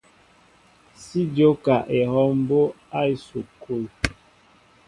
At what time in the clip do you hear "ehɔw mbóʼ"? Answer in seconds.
1.99-2.67